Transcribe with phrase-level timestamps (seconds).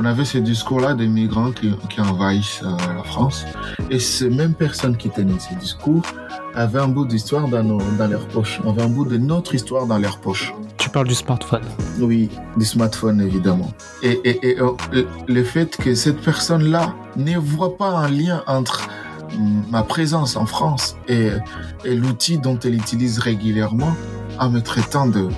[0.00, 3.44] on avait ce discours-là des migrants qui, qui envahissent euh, la France.
[3.90, 6.02] Et ces mêmes personnes qui tenaient ces discours
[6.54, 9.86] avaient un bout d'histoire dans, nos- dans leur poche, avaient un bout de notre histoire
[9.86, 10.54] dans leur poche.
[10.78, 11.60] Tu parles du smartphone.
[12.00, 13.70] Oui, du smartphone évidemment.
[14.02, 14.70] Et, et, et euh,
[15.28, 18.88] le- fait que cette personne-là ne voit pas un lien entre
[19.38, 21.28] mm, ma présence en France et,
[21.84, 23.94] et l'outil dont elle utilise régulièrement
[24.38, 25.28] en me traitant de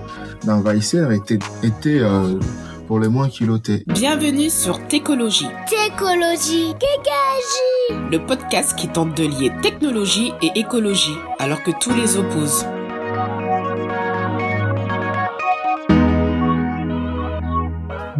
[0.45, 2.39] d'envahisseur était, était euh,
[2.87, 3.85] pour le moins culotté.
[3.87, 8.09] Bienvenue sur Técologie, Técologie, Kékagie.
[8.11, 12.67] le podcast qui tente de lier technologie et écologie, alors que tous les opposent.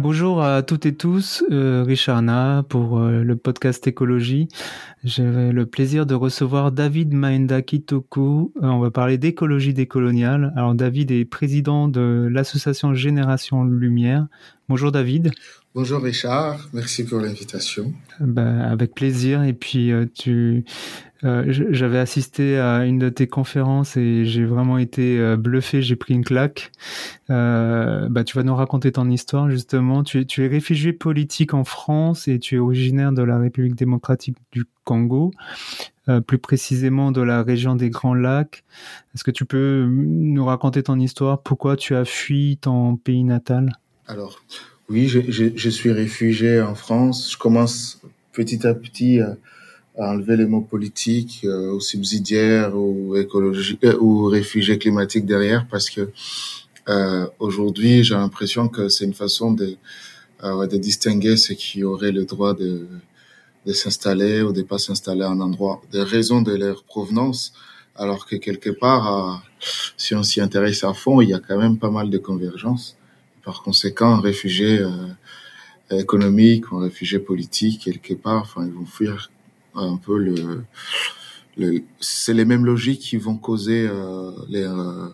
[0.03, 4.49] Bonjour à toutes et tous, euh, Richard Na pour euh, le podcast Écologie.
[5.05, 8.51] J'ai le plaisir de recevoir David Maenda Kitoku.
[8.61, 10.51] Euh, on va parler d'écologie décoloniale.
[10.57, 14.27] Alors David est président de l'association Génération Lumière.
[14.67, 15.31] Bonjour David.
[15.73, 17.93] Bonjour Richard, merci pour l'invitation.
[18.19, 19.43] Ben, avec plaisir.
[19.43, 20.65] Et puis tu,
[21.25, 25.81] euh, j'avais assisté à une de tes conférences et j'ai vraiment été euh, bluffé.
[25.81, 26.71] J'ai pris une claque.
[27.29, 30.03] Euh, bah, tu vas nous raconter ton histoire justement.
[30.03, 34.65] Tu es, réfugié politique en France et tu es originaire de la République démocratique du
[34.83, 35.31] Congo,
[36.27, 38.65] plus précisément de la région des Grands Lacs.
[39.15, 41.41] Est-ce que tu peux nous raconter ton histoire?
[41.41, 43.71] Pourquoi tu as fui ton pays natal?
[44.07, 44.41] Alors,
[44.89, 47.31] oui, je, suis réfugié en France.
[47.31, 48.01] Je commence
[48.33, 49.21] petit à petit
[49.97, 55.67] à enlever les mots politiques euh, ou subsidiaires ou écologie euh, ou réfugiés climatiques derrière
[55.69, 56.09] parce que
[56.89, 59.77] euh, aujourd'hui, j'ai l'impression que c'est une façon de,
[60.43, 62.87] euh, de distinguer ceux qui auraient le droit de,
[63.65, 67.53] de s'installer ou de pas s'installer à un endroit, des raisons de leur provenance,
[67.95, 69.43] alors que quelque part,
[69.97, 72.97] si on s'y intéresse à fond, il y a quand même pas mal de convergences.
[73.45, 74.89] Par conséquent, un réfugié euh,
[75.91, 79.31] économique ou un réfugié politique, quelque part, enfin, ils vont fuir
[79.75, 80.63] un peu le...
[81.57, 85.09] le c'est les mêmes logiques qui vont causer euh, les, euh,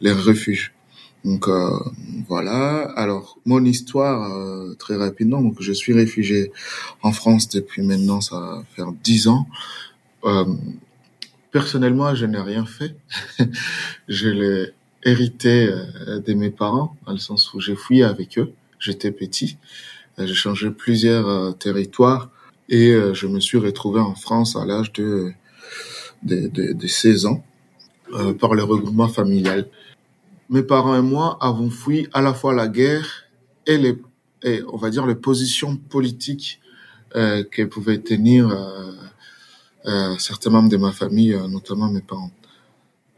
[0.00, 0.72] les refuges.
[1.24, 1.68] Donc euh,
[2.28, 2.90] voilà.
[2.96, 5.42] Alors mon histoire euh, très rapidement.
[5.42, 6.50] Donc je suis réfugié
[7.02, 9.46] en France depuis maintenant ça va faire dix ans.
[10.24, 10.44] Euh,
[11.50, 12.94] personnellement, je n'ai rien fait.
[14.08, 14.72] je l'ai
[15.04, 18.52] hérité euh, de mes parents, dans le sens où j'ai fui avec eux.
[18.78, 19.56] J'étais petit.
[20.18, 22.30] Euh, J'ai changé plusieurs territoires
[22.70, 25.32] et euh, je me suis retrouvé en France à l'âge de,
[26.22, 27.44] de, de, de 16 ans
[28.14, 29.68] euh, par le regroupement familial.
[30.48, 33.24] Mes parents et moi avons fui à la fois la guerre
[33.66, 33.98] et les,
[34.42, 36.60] et on va dire les positions politiques
[37.16, 38.92] euh, que pouvaient tenir euh,
[39.86, 42.30] euh, certains membres de ma famille, euh, notamment mes parents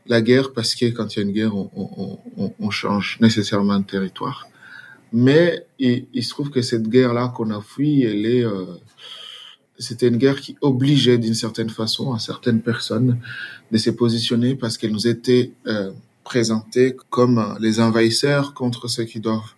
[0.08, 3.18] la guerre parce que quand il y a une guerre, on, on, on, on change
[3.20, 4.48] nécessairement de territoire.
[5.12, 8.44] Mais il, il se trouve que cette guerre-là qu'on a fui, elle est,
[9.82, 13.18] c'était une guerre qui obligeait d'une certaine façon à certaines personnes
[13.70, 15.90] de se positionner parce qu'elle nous était euh,
[16.24, 19.54] présentée comme euh, les envahisseurs contre ceux qui doivent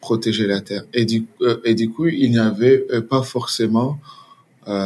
[0.00, 0.84] protéger la terre.
[0.94, 3.98] Et du, euh, coup, il n'y avait pas forcément,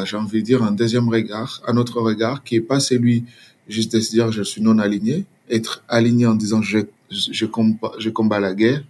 [0.04, 3.24] j'ai envie de dire, un deuxième regard, un autre regard qui est pas celui
[3.68, 6.78] juste de se dire je suis non aligné, être aligné en disant je,
[7.10, 8.82] je, combat, je combats la guerre,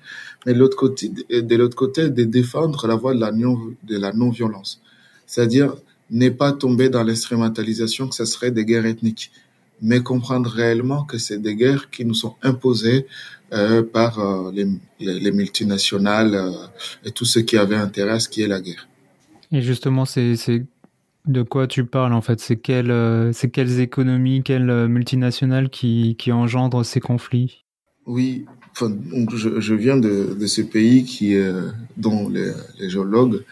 [0.47, 4.81] mais de l'autre côté, de côté, de défendre la voie de la non-violence.
[5.32, 5.75] C'est-à-dire
[6.10, 9.32] ne pas tomber dans l'instrumentalisation que ce serait des guerres ethniques,
[9.81, 13.06] mais comprendre réellement que c'est des guerres qui nous sont imposées
[13.54, 14.66] euh, par euh, les,
[15.00, 16.50] les, les multinationales euh,
[17.06, 18.87] et tous ceux qui avaient intérêt à ce qui est la guerre.
[19.53, 20.37] Et justement, c'est
[21.25, 22.38] de quoi tu parles en fait?
[22.38, 22.91] C'est quelles,
[23.81, 27.64] économies, quelles multinationales qui, qui engendrent ces conflits?
[28.04, 28.94] Oui, enfin,
[29.34, 31.34] je, je viens de, de ce pays qui,
[31.97, 33.43] dont les, les géologues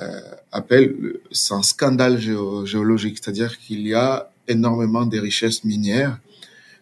[0.00, 0.20] euh,
[0.52, 6.18] appellent, le- c'est un scandale géo- géologique, c'est-à-dire qu'il y a énormément de richesses minières,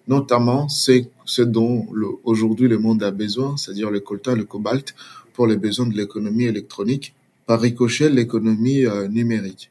[0.06, 1.86] notamment ce, ce dont
[2.24, 4.94] aujourd'hui le monde a besoin, c'est-à-dire le coltan, le cobalt,
[5.34, 7.14] pour les besoins de l'économie électronique,
[7.46, 9.70] par ricochet l'économie euh, numérique.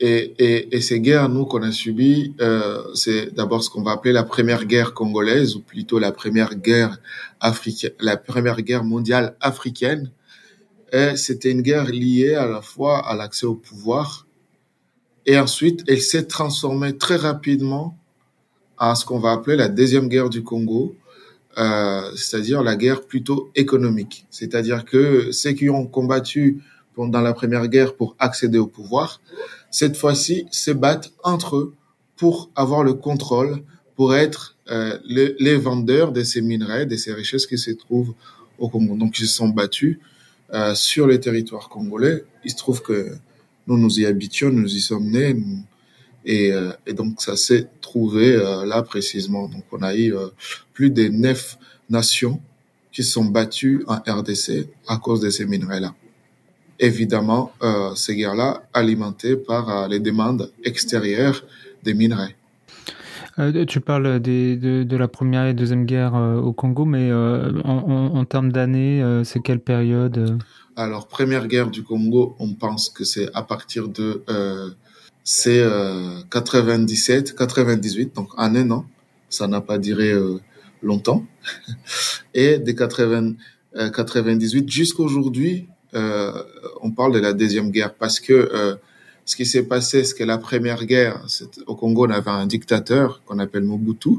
[0.00, 3.92] Et, et, et ces guerres, nous, qu'on a subies, euh, c'est d'abord ce qu'on va
[3.92, 6.98] appeler la première guerre congolaise, ou plutôt la première guerre
[7.40, 10.10] africaine, la première guerre mondiale africaine.
[11.16, 14.26] C'était une guerre liée à la fois à l'accès au pouvoir,
[15.28, 17.98] et ensuite, elle s'est transformée très rapidement
[18.78, 20.96] à ce qu'on va appeler la deuxième guerre du Congo,
[21.58, 24.26] euh, c'est-à-dire la guerre plutôt économique.
[24.30, 26.62] C'est-à-dire que ceux qui ont combattu
[26.94, 29.20] pendant la première guerre pour accéder au pouvoir,
[29.70, 31.74] cette fois-ci, se battent entre eux
[32.16, 33.62] pour avoir le contrôle,
[33.96, 38.14] pour être euh, les vendeurs de ces minerais, de ces richesses qui se trouvent
[38.58, 38.96] au Congo.
[38.96, 39.98] Donc, ils se sont battus
[40.54, 42.24] euh, sur les territoires congolais.
[42.44, 43.12] Il se trouve que
[43.66, 45.36] nous nous y habitions, nous y sommes nés,
[46.24, 49.48] et, euh, et, donc ça s'est trouvé euh, là précisément.
[49.48, 50.28] Donc on a eu euh,
[50.72, 51.58] plus de neuf
[51.88, 52.40] nations
[52.92, 55.94] qui sont battues en RDC à cause de ces minerais-là.
[56.80, 57.52] Évidemment,
[57.96, 61.44] ces guerres-là alimentées par les demandes extérieures
[61.82, 62.36] des minerais.
[63.38, 67.10] Euh, tu parles des, de, de, la première et deuxième guerre euh, au Congo, mais
[67.10, 70.38] euh, en, termes d'années, c'est quelle période
[70.76, 74.24] Alors, première guerre du Congo, on pense que c'est à partir de
[75.24, 75.62] c'est
[76.30, 78.86] 97, 98, donc en un an.
[79.30, 80.14] Ça n'a pas duré
[80.82, 81.24] longtemps.
[82.34, 83.34] Et de 80,
[83.94, 88.78] 98 jusqu'à aujourd'hui, on parle de la deuxième guerre parce que
[89.28, 91.20] ce qui s'est passé, c'est que la première guerre,
[91.66, 94.14] au Congo, on avait un dictateur qu'on appelle Mobutu,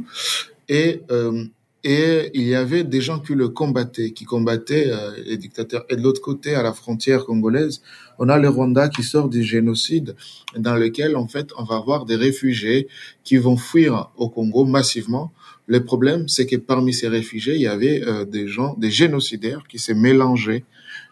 [0.67, 1.45] et euh,
[1.83, 5.85] et il y avait des gens qui le combattaient, qui combattaient euh, les dictateurs.
[5.89, 7.81] Et de l'autre côté, à la frontière congolaise,
[8.17, 10.15] on a le Rwanda qui sort du génocide,
[10.57, 12.87] dans lequel en fait on va avoir des réfugiés
[13.23, 15.31] qui vont fuir au Congo massivement.
[15.67, 19.63] Le problème, c'est que parmi ces réfugiés, il y avait euh, des gens, des génocidaires
[19.69, 20.65] qui s'est mélangés,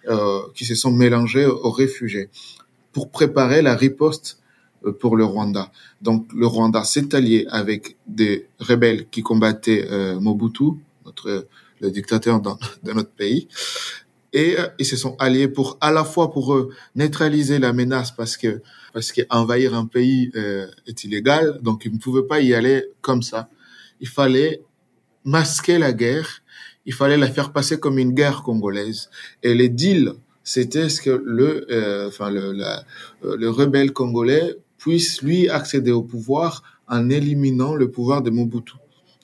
[0.10, 2.30] euh, qui se sont mélangés aux réfugiés
[2.98, 4.40] pour préparer la riposte
[4.84, 5.72] euh, pour le Rwanda.
[6.02, 10.72] Donc le Rwanda s'est allié avec des rebelles qui combattaient euh, Mobutu,
[11.06, 11.48] notre
[11.80, 13.48] le dictateur dans, de notre pays,
[14.34, 18.36] et euh, ils se sont alliés pour à la fois pour neutraliser la menace parce
[18.36, 18.64] que
[18.94, 20.32] parce qu'envahir un pays
[20.88, 23.48] est illégal, donc ils ne pouvaient pas y aller comme ça.
[24.02, 24.64] Il fallait
[25.24, 26.42] masquer la guerre,
[26.88, 29.12] il fallait la faire passer comme une guerre congolaise.
[29.44, 30.16] Et les deals
[30.48, 36.04] c'était ce que le, euh, enfin le, euh, le rebelle congolais puisse lui accéder au
[36.04, 38.76] pouvoir en éliminant le pouvoir de Mobutu.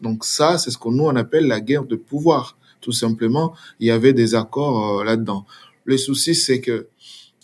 [0.02, 2.58] Donc ça, c'est ce que nous on appelle la guerre de pouvoir.
[2.82, 5.46] Tout simplement, il y avait des accords euh, là-dedans.
[5.86, 6.88] Le souci, c'est que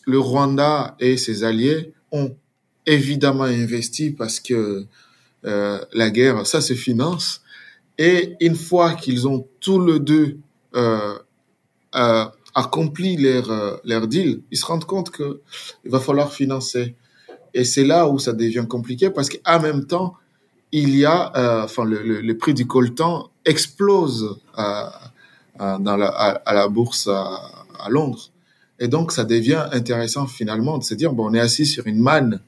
[0.05, 2.35] le Rwanda et ses alliés ont
[2.85, 4.87] évidemment investi parce que
[5.45, 7.43] euh, la guerre, ça se finance.
[7.97, 10.37] Et une fois qu'ils ont tous les deux
[10.75, 11.15] euh,
[12.59, 15.41] accompli leur, euh, leur deal, ils se rendent compte que
[15.85, 16.95] il va falloir financer.
[17.53, 20.15] Et c'est là où ça devient compliqué parce qu'en même temps,
[20.71, 24.83] il y a, euh, enfin, le, le, prix du coltan explose euh,
[25.57, 26.07] la,
[26.45, 27.41] à, la bourse à,
[27.79, 28.29] à, Londres.
[28.79, 31.99] Et donc, ça devient intéressant finalement de se dire, bon, on est assis sur une
[31.99, 32.39] manne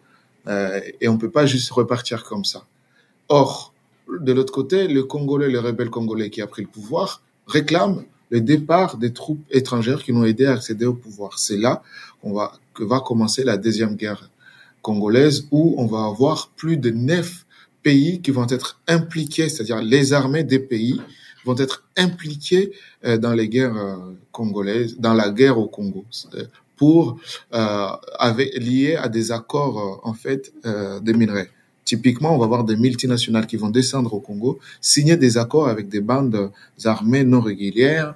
[1.02, 2.64] et on peut pas juste repartir comme ça.
[3.28, 3.74] Or,
[4.08, 8.42] de l'autre côté, le Congolais, le rebelle congolais qui a pris le pouvoir, réclame le
[8.42, 11.38] départ des troupes étrangères qui nous ont aidé à accéder au pouvoir.
[11.38, 11.84] C'est là
[12.22, 14.30] qu'on va, que va commencer la deuxième guerre
[14.82, 17.46] congolaise où on va avoir plus de neuf
[17.84, 21.02] pays qui vont être impliqués, c'est-à-dire les armées des pays
[21.46, 22.72] vont être impliqués
[23.06, 23.98] euh, dans les guerres euh,
[24.32, 26.06] congolaises, dans la guerre au Congo,
[26.36, 26.46] euh,
[26.78, 27.20] pour
[27.54, 27.88] euh,
[28.20, 30.52] à des accords en fait
[31.02, 31.50] des minerais.
[31.86, 35.90] Typiquement, on va avoir des multinationales qui vont descendre au Congo, signer des accords avec
[35.90, 36.52] des bandes
[36.86, 38.16] armées non régulières.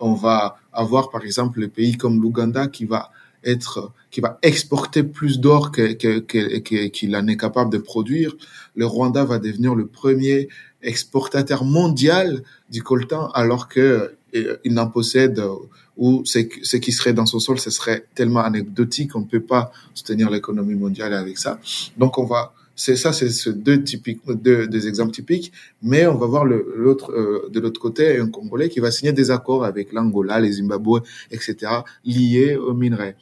[0.00, 3.10] On va avoir, par exemple, le pays comme l'Ouganda qui va
[3.44, 8.34] être, qui va exporter plus d'or qu'il que, que, en est capable de produire.
[8.74, 10.48] Le Rwanda va devenir le premier
[10.82, 15.42] exportateur mondial du coltan alors que euh, il n'en possède
[15.96, 19.70] ou ce qui serait dans son sol, ce serait tellement anecdotique, on ne peut pas
[19.94, 21.60] soutenir l'économie mondiale avec ça.
[21.98, 25.52] Donc on va c'est ça, c'est ce deux typiques, deux, des exemples typiques.
[25.82, 29.30] Mais on va voir l'autre euh, de l'autre côté un Congolais qui va signer des
[29.30, 31.00] accords avec l'Angola, les Zimbabwe,
[31.30, 31.56] etc.
[32.04, 33.16] liés aux minerais.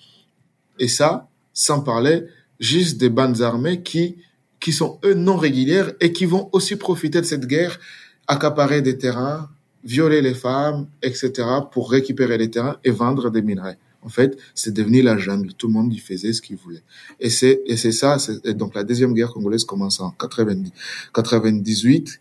[0.79, 2.25] Et ça, sans parler
[2.59, 4.17] juste des bandes armées qui
[4.61, 7.81] qui sont eux non régulières et qui vont aussi profiter de cette guerre,
[8.29, 9.49] accaparer des terrains,
[9.85, 11.33] violer les femmes, etc.
[11.73, 13.79] pour récupérer les terrains et vendre des minerais.
[14.03, 15.53] En fait, c'est devenu la jungle.
[15.55, 16.83] Tout le monde y faisait ce qu'il voulait.
[17.19, 18.17] Et c'est, et c'est ça.
[18.55, 20.73] donc la deuxième guerre congolaise commence en 90,
[21.15, 22.21] 98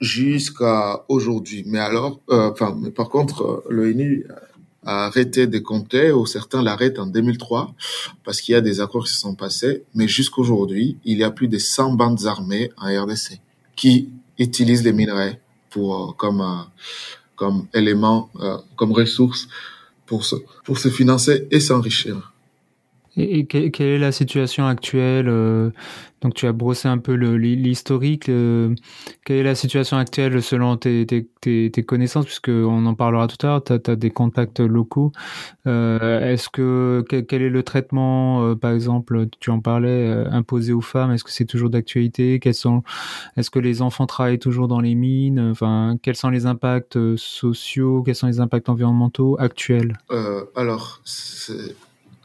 [0.00, 1.64] jusqu'à aujourd'hui.
[1.66, 4.26] Mais alors, euh, enfin, mais par contre, euh, l'ONU
[4.84, 7.74] a arrêté de compter, ou certains l'arrêtent en 2003,
[8.22, 9.84] parce qu'il y a des accords qui se sont passés.
[9.94, 13.40] Mais jusqu'aujourd'hui, il y a plus de 100 bandes armées en RDC
[13.76, 15.40] qui utilisent les minerais
[15.70, 16.44] pour euh, comme
[17.36, 18.30] comme élément,
[18.76, 19.48] comme ressource
[20.06, 22.33] pour se, pour se financer et s'enrichir.
[23.16, 25.70] Et, quelle est la situation actuelle euh,
[26.20, 28.28] Donc tu as brossé un peu l'historique.
[28.28, 28.74] Euh,
[29.24, 33.50] quelle est la situation actuelle selon tes, tes, tes, connaissances, puisqu'on en parlera tout à
[33.50, 35.12] l'heure, tu as, des contacts locaux.
[35.66, 41.12] Euh, est-ce que quel, est le traitement, par exemple, tu en parlais, imposé aux femmes
[41.12, 42.82] Est-ce que c'est toujours d'actualité Quels sont
[43.36, 48.02] Est-ce que les enfants travaillent toujours dans les mines Enfin, quels sont les impacts sociaux
[48.02, 49.98] Quels sont les impacts environnementaux actuels?
[50.56, 51.00] Alors,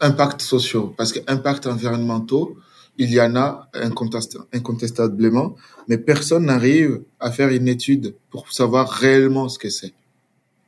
[0.02, 2.58] impacts sociaux, parce que impacts environnementaux,
[2.98, 3.70] il y en a
[4.52, 5.56] incontestablement,
[5.88, 9.94] mais personne n'arrive à faire une étude pour savoir réellement ce que c'est.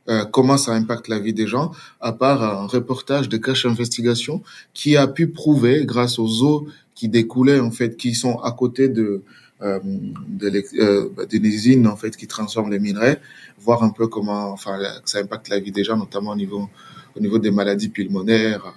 [0.10, 4.42] Euh, comment ça impacte la vie des gens, à part un reportage de Cache Investigation
[4.74, 8.90] qui a pu prouver, grâce aux eaux qui découlaient, en fait, qui sont à côté
[8.90, 9.22] de,
[9.62, 13.22] euh, de euh, d'une usine, en fait, qui transforme les minerais,
[13.60, 16.68] voir un peu comment, enfin, ça impacte la vie des gens, notamment au niveau,
[17.16, 18.74] au niveau des maladies pulmonaires,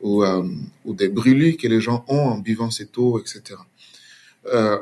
[0.00, 0.42] ou, euh,
[0.84, 3.58] ou des brûlures que les gens ont en buvant cette eau, etc.
[4.46, 4.78] Euh,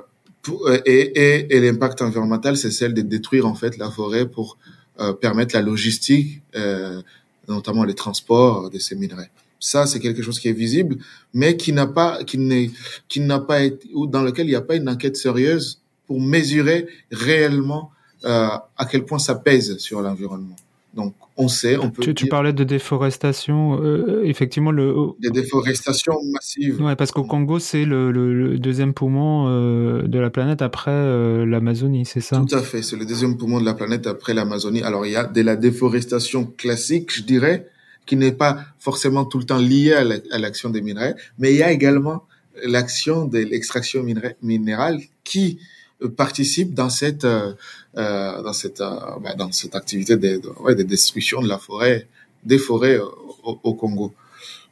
[0.87, 4.56] et, et, et l'impact environnemental, c'est celle de détruire en fait la forêt pour
[5.00, 7.00] euh, permettre la logistique, euh,
[7.46, 9.30] notamment les transports de ces minerais.
[9.60, 10.96] Ça, c'est quelque chose qui est visible,
[11.32, 12.72] mais qui n'a pas, qui n'est,
[13.08, 16.20] qui n'a pas été, ou dans lequel il n'y a pas une enquête sérieuse pour
[16.20, 17.92] mesurer réellement
[18.25, 20.56] euh, à quel point ça pèse sur l'environnement.
[20.95, 22.02] Donc, on sait, on peut.
[22.02, 24.95] Tu, tu parlais de déforestation, euh, effectivement le.
[25.21, 26.80] Des déforestations massives.
[26.83, 31.45] Ouais, parce qu'au Congo, c'est le, le, deuxième poumon euh, de la planète après euh,
[31.45, 32.42] l'Amazonie, c'est ça?
[32.49, 34.83] Tout à fait, c'est le deuxième poumon de la planète après l'Amazonie.
[34.83, 37.68] Alors, il y a de la déforestation classique, je dirais,
[38.07, 41.62] qui n'est pas forcément tout le temps liée à l'action des minerais, mais il y
[41.62, 42.25] a également
[42.64, 44.04] l'action de l'extraction
[44.42, 45.61] minérale qui
[46.07, 47.52] participe dans cette euh,
[47.97, 51.59] euh, dans cette euh, bah, dans cette activité de, de, ouais, de, destruction de la
[51.59, 52.07] forêt
[52.45, 54.14] des forêts au, au Congo.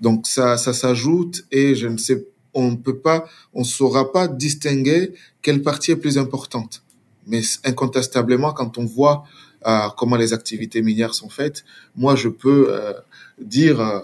[0.01, 4.29] Donc ça ça s'ajoute et je ne sais on ne peut pas on saura pas
[4.29, 6.83] distinguer quelle partie est plus importante.
[7.27, 9.25] Mais incontestablement quand on voit
[9.67, 11.65] euh, comment les activités minières sont faites,
[11.97, 12.93] moi je peux euh,
[13.41, 13.99] dire euh,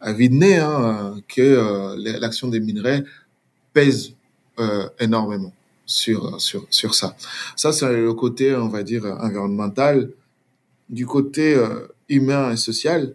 [0.00, 3.04] à vide nez hein, que l'action des minerais
[3.74, 4.12] pèse
[4.98, 5.54] énormément
[5.90, 7.16] sur, sur, sur ça.
[7.56, 10.10] Ça, c'est le côté, on va dire, environnemental.
[10.88, 13.14] Du côté euh, humain et social,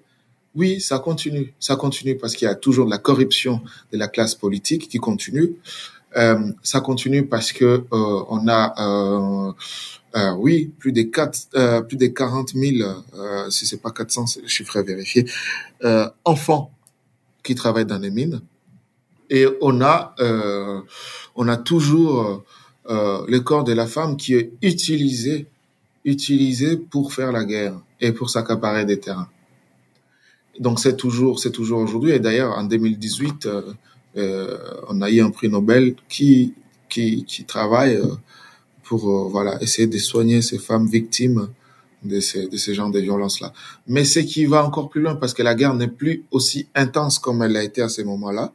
[0.56, 1.54] oui, ça continue.
[1.60, 4.98] Ça continue parce qu'il y a toujours de la corruption de la classe politique qui
[4.98, 5.56] continue.
[6.18, 9.52] Euh, ça continue parce que euh, on a, euh,
[10.16, 12.90] euh, oui, plus des quatre, plus des 40 000,
[13.50, 15.26] si c'est pas 400, c'est le chiffre à vérifier,
[16.24, 16.72] enfants
[17.44, 18.42] qui travaillent dans les mines.
[19.30, 20.16] Et on a,
[21.36, 22.46] on a toujours
[22.90, 25.48] euh, le corps de la femme qui est utilisé,
[26.04, 29.30] utilisé pour faire la guerre et pour s'accaparer des terrains.
[30.60, 32.12] Donc c'est toujours, c'est toujours aujourd'hui.
[32.12, 33.74] Et d'ailleurs, en 2018, euh,
[34.18, 36.54] euh, on a eu un prix Nobel qui
[36.88, 38.06] qui, qui travaille euh,
[38.84, 41.50] pour voilà essayer de soigner ces femmes victimes
[42.04, 43.52] de ces, de ces genres de violences-là.
[43.88, 47.18] Mais c'est qui va encore plus loin parce que la guerre n'est plus aussi intense
[47.20, 48.54] comme elle a été à ces moments-là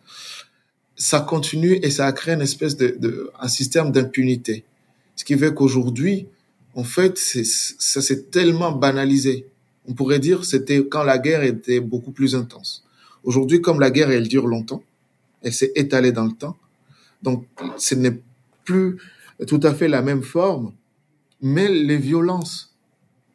[1.01, 4.65] ça continue et ça a créé une espèce de, de un système d'impunité.
[5.17, 6.27] Ce qui fait qu'aujourd'hui,
[6.75, 9.47] en fait, ça s'est tellement banalisé.
[9.89, 12.85] On pourrait dire c'était quand la guerre était beaucoup plus intense.
[13.25, 14.83] Aujourd'hui, comme la guerre, elle dure longtemps,
[15.43, 16.59] elle s'est étalée dans le temps,
[17.23, 17.47] donc
[17.79, 18.21] ce n'est
[18.65, 18.99] plus
[19.47, 20.73] tout à fait la même forme,
[21.41, 22.75] mais les violences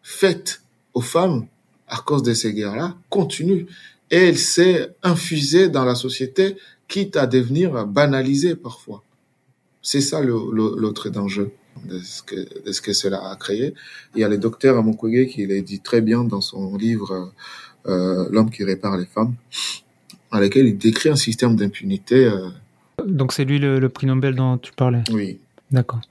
[0.04, 0.62] faites
[0.94, 1.48] aux femmes
[1.88, 3.66] à cause de ces guerres-là continuent
[4.12, 6.58] et elle s'est infusée dans la société
[6.88, 9.04] quitte à devenir banalisé parfois.
[9.82, 13.74] C'est ça l'autre danger de ce, que, de ce que cela a créé.
[14.16, 17.32] Il y a le docteur Amokwege qui l'a dit très bien dans son livre
[17.88, 19.36] euh, L'homme qui répare les femmes,
[20.32, 22.26] dans lequel il décrit un système d'impunité.
[22.26, 22.50] Euh...
[23.06, 25.04] Donc c'est lui le, le, prix Nobel dont tu parlais?
[25.12, 25.40] Oui.
[25.72, 26.02] D'accord.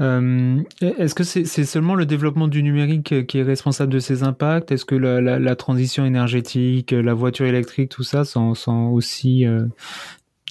[0.00, 4.70] Euh, Est-ce que c'est seulement le développement du numérique qui est responsable de ces impacts?
[4.72, 9.46] Est-ce que la, la, la, transition énergétique, la voiture électrique, tout ça sont, sont aussi
[9.46, 9.64] euh,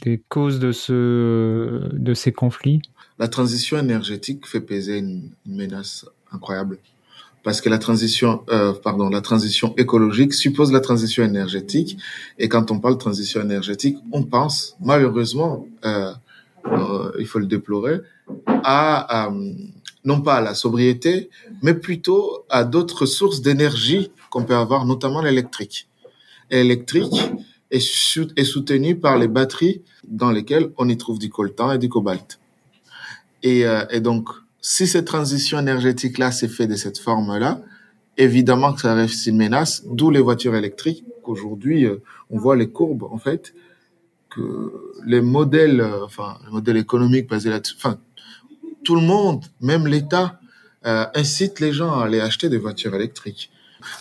[0.04, 2.82] des causes de, ce, de ces conflits?
[3.20, 6.78] La transition énergétique fait peser une, une menace incroyable.
[7.44, 11.98] Parce que la transition, euh, pardon, la transition écologique suppose la transition énergétique.
[12.40, 16.12] Et quand on parle de transition énergétique, on pense malheureusement, euh,
[16.68, 18.02] euh il faut le déplorer,
[18.48, 19.30] à,
[20.04, 21.30] non pas à la sobriété,
[21.62, 25.88] mais plutôt à d'autres sources d'énergie qu'on peut avoir, notamment l'électrique.
[26.52, 27.32] L'électrique
[27.72, 27.84] est,
[28.38, 32.40] est soutenu par les batteries dans lesquelles on y trouve du coltan et du cobalt.
[33.44, 34.30] Et, euh, et donc,
[34.62, 37.62] si cette transition énergétique-là s'est faite de cette forme-là,
[38.18, 42.70] évidemment que ça reste une menace, d'où les voitures électriques, qu'aujourd'hui, euh, on voit les
[42.70, 43.54] courbes, en fait,
[44.36, 44.74] que
[45.06, 47.98] les modèles, enfin, les modèles économiques basés là-dessus, enfin,
[48.84, 50.40] tout le monde, même l'État,
[50.86, 53.50] euh, incite les gens à aller acheter des voitures électriques.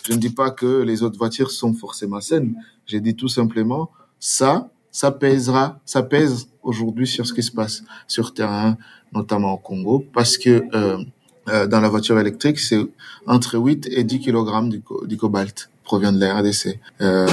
[0.03, 2.55] Je ne dis pas que les autres voitures sont forcément saines.
[2.85, 3.89] J'ai dit tout simplement,
[4.19, 8.77] ça, ça pèsera, ça pèse aujourd'hui sur ce qui se passe sur terrain,
[9.13, 11.03] notamment au Congo, parce que euh,
[11.49, 12.79] euh, dans la voiture électrique, c'est
[13.25, 16.79] entre 8 et 10 kg du, du cobalt provient de la RDC.
[17.01, 17.27] Euh,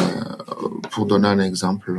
[0.91, 1.95] pour donner un exemple.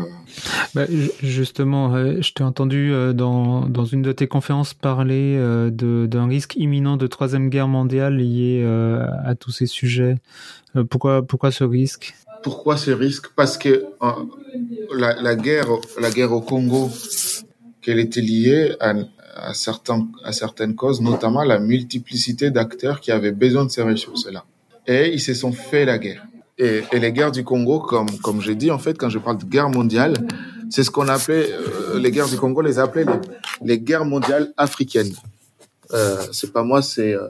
[0.75, 0.86] Bah,
[1.22, 5.38] justement, euh, je t'ai entendu euh, dans, dans une de tes conférences parler
[5.72, 8.63] d'un risque imminent de troisième guerre mondiale lié
[9.25, 10.15] à tous ces sujets.
[10.89, 12.15] Pourquoi, pourquoi ce risque?
[12.43, 13.27] Pourquoi ce risque?
[13.36, 13.86] Parce que
[14.95, 15.67] la, la, guerre,
[16.00, 16.89] la guerre au Congo,
[17.81, 18.93] qu'elle était liée à,
[19.36, 24.45] à, certains, à certaines causes, notamment la multiplicité d'acteurs qui avaient besoin de ces ressources-là.
[24.88, 26.25] Et ils se sont fait la guerre.
[26.57, 29.38] Et, et, les guerres du Congo, comme, comme j'ai dit, en fait, quand je parle
[29.38, 30.13] de guerre mondiale,
[30.69, 33.19] c'est ce qu'on appelait, euh, les guerres du Congo, les appelait les,
[33.63, 35.13] les guerres mondiales africaines.
[35.93, 37.27] Euh, c'est pas moi, c'est euh,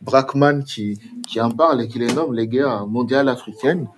[0.00, 3.88] Brackman qui, qui en parle et qui les nomme les guerres mondiales africaines.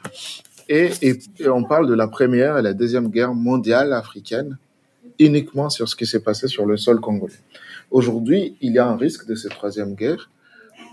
[0.69, 4.57] Et, et, et, on parle de la première et la deuxième guerre mondiale africaine
[5.19, 7.35] uniquement sur ce qui s'est passé sur le sol congolais.
[7.91, 10.31] Aujourd'hui, il y a un risque de cette troisième guerre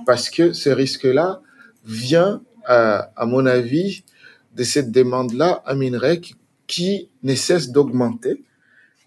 [0.06, 1.42] parce que ce risque-là
[1.86, 4.04] vient à, mon avis,
[4.56, 6.22] de cette demande-là à minerai
[6.68, 8.44] qui, ne cesse d'augmenter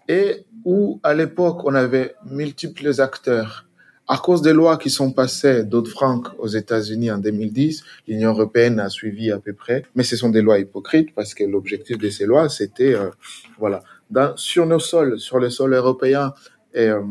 [0.07, 3.65] et où, à l'époque, on avait multiples acteurs.
[4.07, 8.89] À cause des lois qui sont passées Dodd-Frank aux États-Unis en 2010, l'Union européenne a
[8.89, 12.27] suivi à peu près, mais ce sont des lois hypocrites parce que l'objectif de ces
[12.27, 13.09] lois, c'était, euh,
[13.57, 13.83] voilà,
[14.35, 16.33] sur nos sols, sur les sols européens
[16.75, 17.01] et, euh,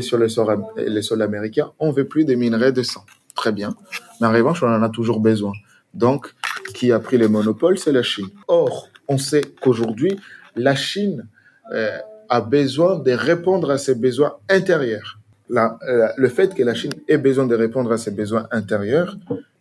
[0.00, 3.04] sur les sols, les sols américains, on veut plus des minerais de sang.
[3.34, 3.74] Très bien.
[4.20, 5.52] Mais en revanche, on en a toujours besoin.
[5.94, 6.34] Donc,
[6.74, 8.28] qui a pris les monopoles, c'est la Chine.
[8.48, 10.18] Or, on sait qu'aujourd'hui,
[10.56, 11.26] la Chine
[11.72, 15.18] euh, a besoin de répondre à ses besoins intérieurs.
[15.48, 15.78] La,
[16.16, 19.16] le fait que la Chine ait besoin de répondre à ses besoins intérieurs,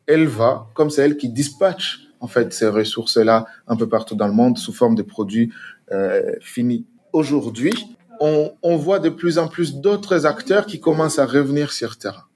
[0.06, 4.28] elle va, comme c'est elle qui dispatche en fait ces ressources-là un peu partout dans
[4.28, 5.52] le monde sous forme de produits
[5.92, 6.86] euh, finis.
[7.12, 7.74] Aujourd'hui,
[8.20, 12.29] on, on voit de plus en plus d'autres acteurs qui commencent à revenir sur terrain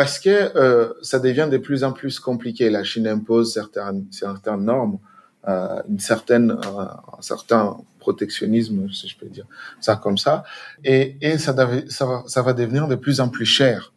[0.00, 2.70] parce que euh, ça devient de plus en plus compliqué.
[2.70, 4.98] La Chine impose certaines, certaines normes,
[5.46, 9.44] euh, une certaine, euh, un certain protectionnisme, si je peux dire
[9.78, 10.42] ça comme ça,
[10.82, 11.54] et, et ça,
[11.90, 13.92] ça, va, ça va devenir de plus en plus cher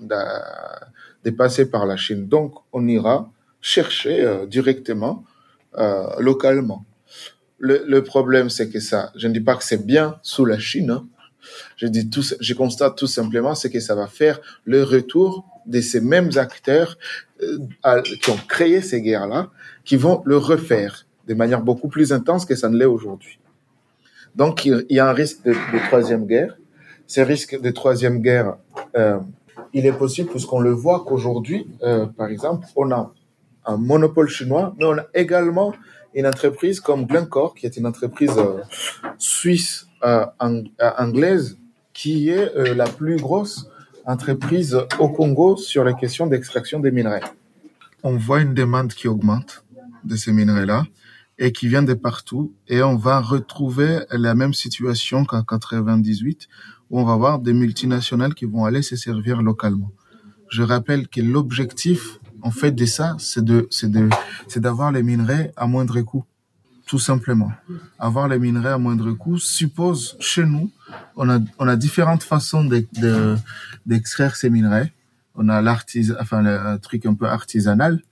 [0.00, 0.16] de,
[1.22, 2.26] de passer par la Chine.
[2.26, 3.30] Donc, on ira
[3.60, 5.24] chercher euh, directement,
[5.78, 6.84] euh, localement.
[7.58, 10.58] Le, le problème, c'est que ça, je ne dis pas que c'est bien sous la
[10.58, 11.06] Chine, hein,
[11.76, 15.80] je dis tout, je constate tout simplement, c'est que ça va faire le retour de
[15.80, 16.98] ces mêmes acteurs
[17.42, 19.50] euh, qui ont créé ces guerres-là,
[19.84, 23.38] qui vont le refaire de manière beaucoup plus intense que ça ne l'est aujourd'hui.
[24.34, 25.54] Donc, il, y a un risque de,
[25.88, 26.56] troisième guerre.
[27.06, 28.56] Ce risque de troisième guerre,
[28.96, 29.18] euh,
[29.72, 33.12] il est possible puisqu'on le voit qu'aujourd'hui, euh, par exemple, on a
[33.66, 35.74] un monopole chinois, mais on a également
[36.14, 38.34] une entreprise comme Glencore, qui est une entreprise
[39.18, 39.86] suisse
[40.38, 41.58] anglaise,
[41.92, 43.68] qui est euh, la plus grosse
[44.06, 47.22] entreprise au Congo sur les questions d'extraction des minerais.
[48.02, 49.64] On voit une demande qui augmente
[50.04, 50.84] de ces minerais-là
[51.38, 56.48] et qui vient de partout et on va retrouver la même situation qu'en 98
[56.90, 59.92] où on va avoir des multinationales qui vont aller se servir localement.
[60.48, 64.08] Je rappelle que l'objectif en fait de ça, c'est de c'est de
[64.48, 66.24] c'est d'avoir les minerais à moindre coût
[66.86, 67.52] tout simplement.
[67.98, 70.70] Avoir les minerais à moindre coût suppose chez nous,
[71.16, 74.92] on a, on a différentes façons d'extraire de, ces minerais.
[75.34, 78.02] On a l'artisan, enfin, le truc un peu artisanal.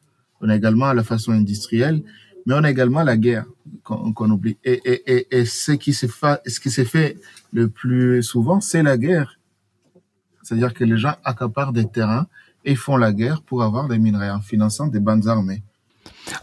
[0.41, 2.03] On a également la façon industrielle,
[2.47, 3.45] mais on a également la guerre
[3.85, 4.57] qu'on qu oublie.
[4.65, 7.19] Et, et, et, et ce qui se fait, ce qui s'est fait
[7.53, 9.39] le plus souvent, c'est la guerre.
[10.43, 12.27] C'est-à-dire que les gens accaparent des terrains
[12.65, 15.63] et font la guerre pour avoir des minerais en finançant des bandes armées.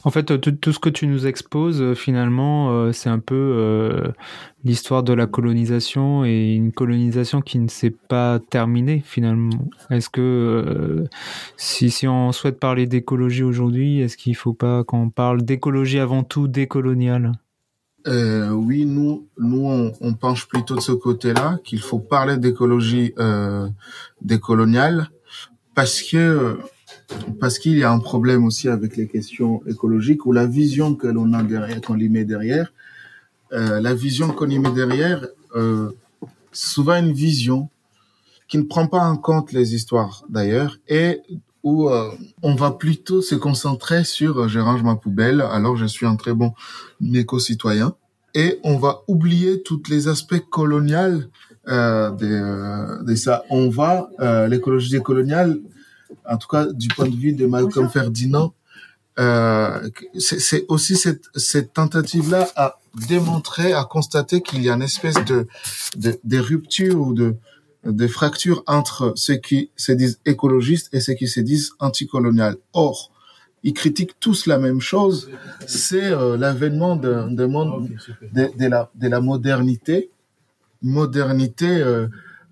[0.03, 4.11] En fait, tout, ce que tu nous exposes, euh, finalement, euh, c'est un peu euh,
[4.63, 9.67] l'histoire de la colonisation et une colonisation qui ne s'est pas terminée, finalement.
[9.89, 11.03] Est-ce que, euh,
[11.55, 15.99] si, si on souhaite parler d'écologie aujourd'hui, est-ce qu'il ne faut pas qu'on parle d'écologie
[15.99, 17.33] avant tout décoloniale?
[18.07, 23.13] Euh, oui, nous, nous, on, on, penche plutôt de ce côté-là, qu'il faut parler d'écologie
[23.19, 23.67] euh,
[24.21, 25.09] décoloniale,
[25.75, 26.57] parce que
[27.39, 31.07] parce qu'il y a un problème aussi avec les questions écologiques ou la vision que
[31.07, 32.73] l'on a derrière, qu'on y met derrière.
[33.53, 35.89] Euh, la vision qu'on y met derrière, euh,
[36.51, 37.69] souvent une vision
[38.47, 41.21] qui ne prend pas en compte les histoires d'ailleurs et
[41.63, 42.09] où euh,
[42.43, 46.15] on va plutôt se concentrer sur euh, je range ma poubelle alors je suis un
[46.15, 46.53] très bon
[47.13, 47.93] éco-citoyen
[48.33, 51.23] et on va oublier tous les aspects coloniaux
[51.69, 53.43] euh, de, euh, de, ça.
[53.49, 55.59] On va, euh, l'écologie coloniale,
[56.29, 58.53] en tout cas du point de vue de Malcolm Ferdinand,
[59.19, 59.89] euh,
[60.19, 65.47] c'est aussi cette, cette tentative-là à démontrer, à constater qu'il y a une espèce de,
[65.95, 67.35] de, de rupture ou de,
[67.83, 72.57] de fracture entre ceux qui se disent écologistes et ceux qui se disent anticolonial.
[72.73, 73.11] Or,
[73.63, 75.29] ils critiquent tous la même chose,
[75.65, 77.89] c'est euh, l'avènement d'un monde
[78.33, 80.11] de, de, la, de la modernité,
[80.81, 82.07] modernité euh,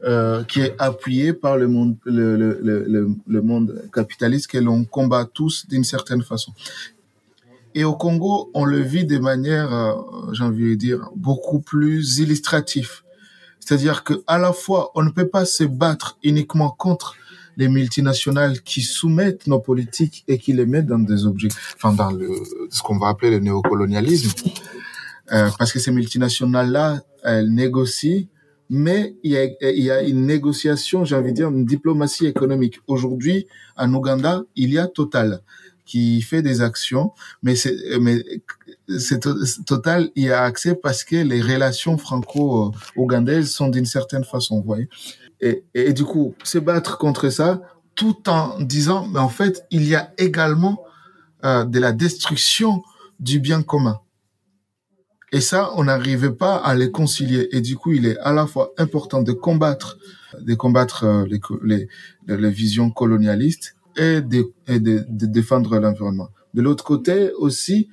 [0.05, 4.85] euh, qui est appuyée par le monde, le, le, le, le monde capitaliste que l'on
[4.85, 6.53] combat tous d'une certaine façon.
[7.73, 9.93] Et au Congo, on le vit de manière, euh,
[10.31, 12.89] j'ai envie de dire, beaucoup plus illustrative.
[13.59, 17.15] C'est-à-dire que à la fois, on ne peut pas se battre uniquement contre
[17.57, 22.11] les multinationales qui soumettent nos politiques et qui les mettent dans des objets, enfin dans
[22.11, 22.29] le
[22.69, 24.31] ce qu'on va appeler le néocolonialisme,
[25.31, 28.25] euh, parce que ces multinationales-là, elles négocient,
[28.69, 32.25] mais il y a, il y a une négociation, j'ai envie de dire, une diplomatie
[32.25, 32.80] économique.
[32.88, 33.47] Aujourd'hui,
[33.78, 35.41] en Ouganda, il y a Total
[35.86, 37.12] qui fait des actions,
[37.43, 38.23] mais c'est mais
[38.97, 39.19] c'est
[39.65, 44.89] total y a accès parce que les relations franco-ougandaises sont d'une certaine façon, vous voyez.
[45.41, 47.62] Et, et, du coup, se battre contre ça,
[47.93, 50.84] tout en disant, mais en fait, il y a également
[51.43, 52.82] euh, de la destruction
[53.19, 53.99] du bien commun.
[55.36, 57.50] Et ça, on n'arrivait pas à les concilier.
[57.52, 59.98] Et du coup, il est à la fois important de combattre,
[60.39, 61.26] de combattre euh,
[61.62, 64.54] les, visions colonialistes et de,
[65.10, 66.30] défendre l'environnement.
[66.54, 67.89] De l'autre côté aussi,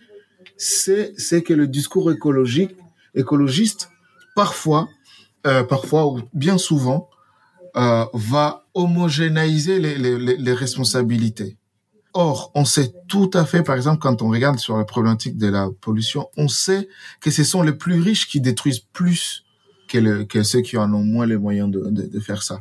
[0.57, 2.77] c'est que le discours écologique
[3.17, 3.91] écologiste
[4.37, 4.89] parfois
[5.45, 7.11] euh, parfois ou bien souvent
[7.75, 11.57] euh, va homogénéiser les responsabilités.
[12.14, 15.48] Or, on sait tout à fait, par exemple, quand on regarde sur la problématique de
[15.48, 16.88] la pollution, on sait
[17.20, 19.44] que ce sont les plus riches qui détruisent plus
[19.88, 22.61] que, ceux qui en ont moins les moyens de, faire ça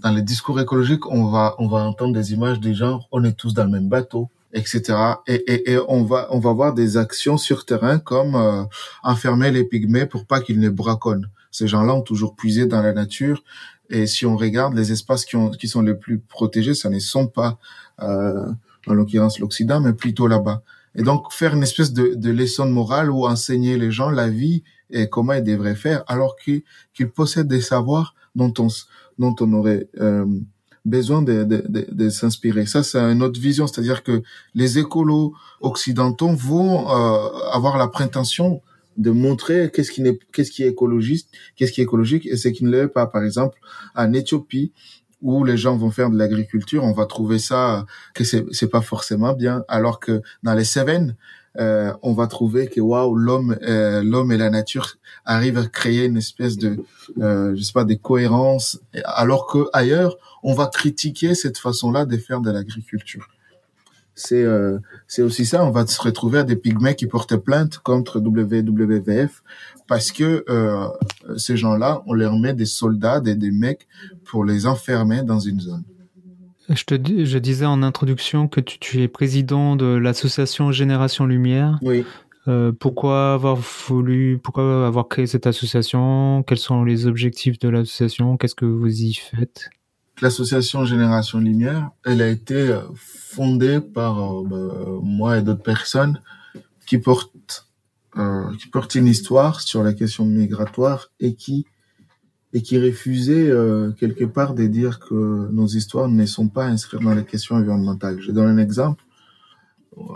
[0.00, 3.32] dans les discours écologiques, on va on va entendre des images des gens, on est
[3.32, 4.82] tous dans le même bateau, etc.
[5.26, 8.64] Et, et, et on va on va voir des actions sur terrain comme euh,
[9.02, 11.30] enfermer les pygmées pour pas qu'ils ne braconnent.
[11.50, 13.44] Ces gens-là ont toujours puisé dans la nature.
[13.90, 16.98] Et si on regarde les espaces qui, ont, qui sont les plus protégés, ça ne
[16.98, 17.58] sont pas,
[18.02, 18.46] euh,
[18.86, 20.62] en l'occurrence l'Occident, mais plutôt là-bas.
[20.94, 24.62] Et donc faire une espèce de, de leçon morale ou enseigner les gens la vie
[24.90, 28.68] et comment ils devraient faire, alors qu'ils possèdent des savoirs dont on,
[29.18, 30.24] dont on aurait euh,
[30.84, 32.66] besoin de, de, de, de s'inspirer.
[32.66, 34.22] Ça, c'est une autre vision, c'est-à-dire que
[34.54, 38.62] les écolos occidentaux vont euh, avoir la prétention
[38.96, 42.48] de montrer qu'est-ce qui n'est qu'est-ce qui est écologiste, qu'est-ce qui est écologique et ce
[42.48, 43.06] qui ne l'est pas.
[43.06, 43.58] Par exemple,
[43.94, 44.72] en Éthiopie,
[45.22, 48.82] où les gens vont faire de l'agriculture, on va trouver ça que c'est c'est pas
[48.82, 51.16] forcément bien, alors que dans les Cévennes,
[51.56, 56.06] euh, on va trouver que waouh l'homme euh, l'homme et la nature arrivent à créer
[56.06, 56.84] une espèce de
[57.20, 62.16] euh, je sais pas des cohérences alors que ailleurs on va critiquer cette façon-là de
[62.16, 63.28] faire de l'agriculture
[64.14, 65.64] c'est euh, c'est aussi ça.
[65.64, 69.42] On va se retrouver à des pygmées qui portent plainte contre WWF
[69.86, 70.88] parce que euh,
[71.36, 73.86] ces gens-là on leur met des soldats des, des mecs
[74.24, 75.84] pour les enfermer dans une zone.
[76.70, 81.26] Je te dis, je disais en introduction que tu, tu es président de l'association Génération
[81.26, 81.78] Lumière.
[81.82, 82.06] Oui.
[82.46, 86.42] Euh, pourquoi avoir voulu, pourquoi avoir créé cette association?
[86.46, 88.36] Quels sont les objectifs de l'association?
[88.36, 89.70] Qu'est-ce que vous y faites?
[90.22, 94.56] L'association Génération Lumière, elle a été fondée par euh, bah,
[95.02, 96.20] moi et d'autres personnes
[96.86, 97.66] qui portent
[98.16, 101.66] euh, qui portent une histoire sur la question migratoire et qui
[102.52, 107.02] et qui refusait euh, quelque part de dire que nos histoires ne sont pas inscrites
[107.02, 108.20] dans les questions environnementales.
[108.20, 109.02] Je donne un exemple.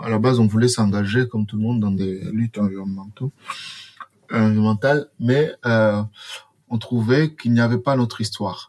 [0.01, 5.51] À la base, on voulait s'engager comme tout le monde dans des luttes environnementales, mais
[5.65, 6.01] euh,
[6.69, 8.68] on trouvait qu'il n'y avait pas notre histoire.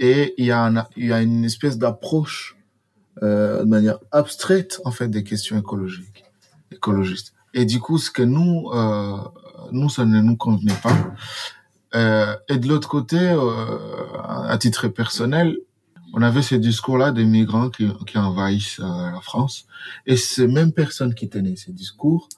[0.00, 2.56] Et il y a, il y a une espèce d'approche
[3.22, 6.24] euh, de manière abstraite en fait des questions écologiques,
[6.72, 7.32] écologistes.
[7.54, 9.16] Et du coup, ce que nous, euh,
[9.70, 11.14] nous, ça ne nous convenait pas.
[11.94, 13.78] Euh, et de l'autre côté, euh,
[14.22, 15.56] à titre personnel,
[16.12, 19.66] on avait ce discours-là des migrants qui, qui envahissent euh, la France.
[20.06, 22.28] Et ces mêmes personnes qui tenaient ces discours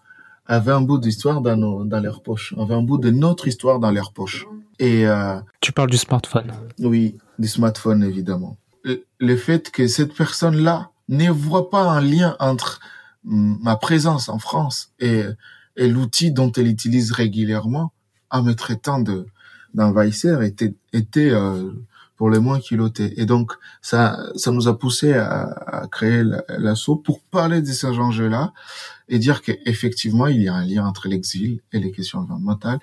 [0.47, 3.79] avaient un bout d'histoire dans, nos, dans leur poche, avaient un bout de notre histoire
[3.79, 4.47] dans leur poche.
[4.79, 6.53] Et euh, Tu parles du smartphone.
[6.79, 8.57] oui, du smartphone évidemment.
[9.19, 12.81] Le, fait que cette personne-là ne voit pas un lien entre
[13.25, 15.25] ma présence en France et,
[15.77, 17.93] et l'outil dont elle utilise régulièrement
[18.31, 19.27] en me traitant de
[19.75, 21.73] d'envahisseur était était euh,
[22.17, 23.21] pour les moins culottés.
[23.21, 23.53] Et donc,
[23.83, 26.23] ça, ça nous a poussé à, à créer
[26.59, 28.53] l'assaut pour parler de ces enjeux-là
[29.09, 32.79] et dire qu'effectivement, il y a un lien entre l'exil et les questions environnementales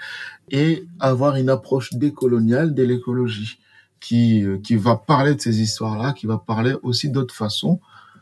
[0.51, 3.59] et avoir une approche décoloniale de l'écologie
[3.99, 7.79] qui, euh, qui va parler de ces histoires-là, qui va parler aussi d'autres façons,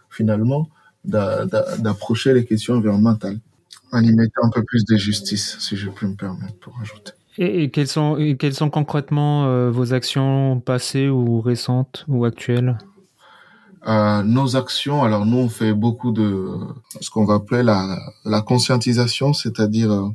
[0.09, 0.69] finalement,
[1.03, 3.39] d'approcher les questions environnementales
[3.91, 7.13] en y mettant un peu plus de justice, si je peux me permettre pour ajouter.
[7.37, 12.77] Et, quelles, sont, quelles sont concrètement euh, vos actions passées ou récentes ou actuelles?
[13.87, 16.49] Euh, Nos actions, alors nous on fait beaucoup de
[16.99, 20.09] ce qu'on va appeler la, la conscientisation, c'est-à-dire euh,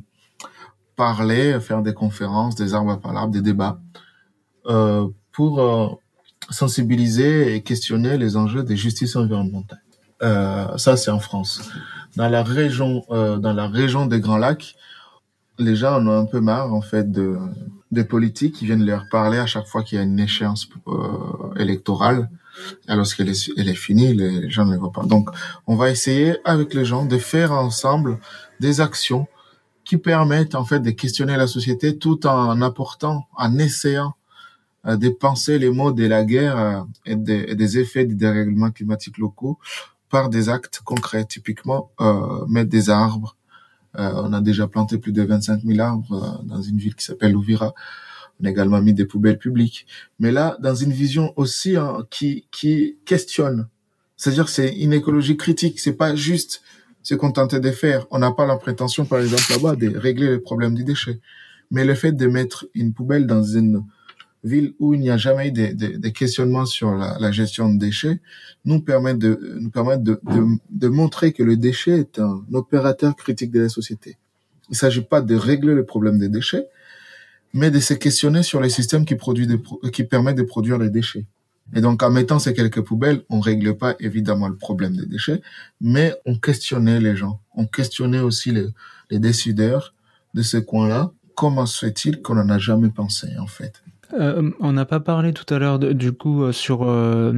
[0.95, 3.79] parler, faire des conférences, des arbres à palabres, des débats,
[4.67, 5.87] euh, pour euh,
[6.49, 9.81] sensibiliser et questionner les enjeux des justices environnementales.
[10.21, 11.69] ça c'est en France.
[12.15, 14.75] Dans la région, dans la région des Grands Lacs,
[15.59, 17.37] les gens en ont un peu marre en fait de
[17.89, 21.53] des politiques qui viennent leur parler à chaque fois qu'il y a une échéance euh,
[21.57, 22.29] électorale.
[22.89, 25.05] Et lorsqu'elle est, elle est finie, les gens ne les voient pas.
[25.05, 25.29] Donc,
[25.67, 28.19] on va essayer avec les gens de faire ensemble
[28.59, 29.27] des actions
[29.85, 34.15] qui permettent en fait de questionner la société tout en apportant, en essayant
[34.85, 38.15] euh, de penser les mots de la guerre euh, et, des, et, des, effets des
[38.15, 39.57] dérèglements climatiques locaux
[40.09, 43.36] par des actes concrets, typiquement euh, mettre des arbres,
[43.97, 47.31] on a déjà planté plus de 25 000 arbres euh, dans une ville qui s'appelle
[47.31, 47.73] Louvira.
[48.39, 49.87] On a également mis des poubelles publiques.
[50.19, 53.67] Mais là, dans une vision aussi hein, qui, qui questionne.
[54.15, 55.79] C'est-à-dire c'est une écologie critique.
[55.79, 56.61] C'est pas juste
[57.01, 58.05] se contenter de faire.
[58.11, 61.19] On n'a pas la prétention, par exemple, là-bas, de régler les problèmes des déchets.
[61.71, 63.83] Mais le fait de mettre une poubelle dans une
[64.43, 67.73] ville où il n'y a jamais eu de, de, de questionnement sur la, la, gestion
[67.73, 68.19] de déchets
[68.65, 73.15] nous permet de nous permet de, de, de, montrer que le déchet est un opérateur
[73.15, 74.17] critique de la société.
[74.69, 76.67] Il ne s'agit pas de régler le problème des déchets,
[77.53, 79.59] mais de se questionner sur les systèmes qui produisent des,
[79.91, 81.25] qui permettent de produire les déchets.
[81.75, 85.41] Et donc, en mettant ces quelques poubelles, on règle pas évidemment le problème des déchets,
[85.81, 87.41] mais on questionnait les gens.
[87.55, 88.67] On questionnait aussi les,
[89.09, 89.93] les décideurs
[90.33, 91.11] de ce coin-là.
[91.35, 93.83] Comment se fait-il qu'on n'en a jamais pensé, en fait?
[94.13, 97.33] Euh, on n'a pas parlé tout à l'heure du coup euh, sur euh,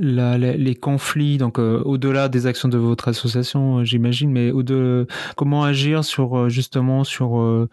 [0.00, 5.08] la, les conflits, donc euh, au-delà des actions de votre association, j'imagine, mais au de
[5.36, 7.68] comment agir sur justement sur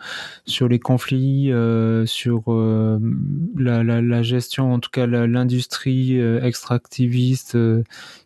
[0.46, 1.52] sur les conflits,
[2.06, 2.44] sur
[3.58, 7.58] la, la, gestion, en tout cas l'industrie extractiviste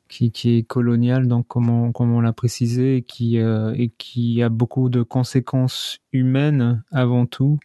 [0.08, 4.50] qui, qui, est coloniale, donc comment comment on l'a précisé, et qui et qui a
[4.50, 7.60] beaucoup de conséquences humaines avant tout.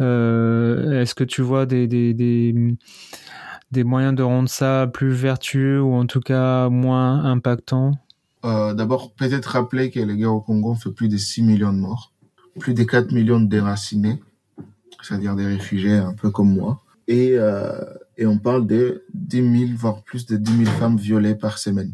[0.00, 5.94] Euh, est-ce que tu vois des, des, des, moyens de rendre ça plus vertueux ou
[5.94, 7.92] en tout cas moins impactant?
[8.44, 11.78] Euh, D'abord, peut-être rappeler que les guerres au Congo fait plus de 6 millions de
[11.78, 12.12] morts,
[12.58, 14.20] plus de 4 millions de déracinés,
[15.02, 16.82] c'est-à-dire des réfugiés un peu comme moi.
[17.06, 17.72] Et, euh,
[18.16, 21.92] et on parle de 10 000, voire plus de 10 000 femmes violées par semaine.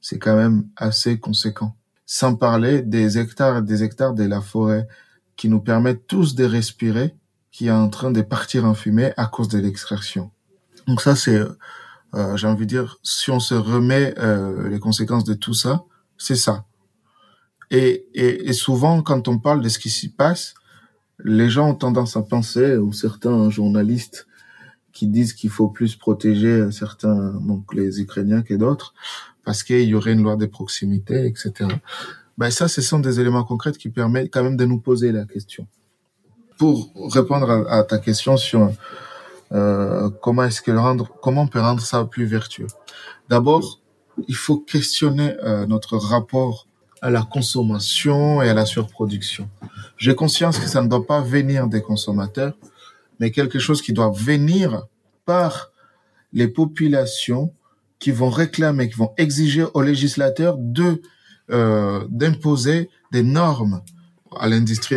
[0.00, 1.74] C'est quand même assez conséquent.
[2.06, 4.86] Sans parler des hectares et des hectares de la forêt
[5.36, 7.14] qui nous permettent tous de respirer
[7.58, 10.30] qui est en train de partir en fumée à cause de l'extraction.
[10.86, 11.42] Donc ça, c'est,
[12.14, 15.82] euh, j'ai envie de dire, si on se remet euh, les conséquences de tout ça,
[16.18, 16.66] c'est ça.
[17.72, 20.54] Et, et, et, souvent, quand on parle de ce qui s'y passe,
[21.24, 24.28] les gens ont tendance à penser, ou certains journalistes
[24.92, 28.94] qui disent qu'il faut plus protéger certains, donc les Ukrainiens que d'autres,
[29.44, 31.68] parce qu'il y aurait une loi de proximité, etc.
[32.38, 35.24] Ben ça, ce sont des éléments concrets qui permettent quand même de nous poser la
[35.24, 35.66] question
[36.58, 38.70] pour répondre à, ta question sur
[39.52, 42.66] euh, comment est-ce que rendre, comment on peut rendre ça plus vertueux.
[43.28, 43.80] D'abord,
[44.26, 46.66] il faut questionner euh, notre rapport
[47.00, 49.48] à la consommation et à la surproduction.
[49.96, 52.54] J'ai conscience que ça ne doit pas venir des consommateurs,
[53.20, 54.86] mais quelque chose qui doit venir
[55.24, 55.70] par
[56.32, 57.52] les populations
[58.00, 61.00] qui vont réclamer, qui vont exiger aux législateurs de
[61.50, 63.80] euh, d'imposer des normes
[64.38, 64.96] à l'industrie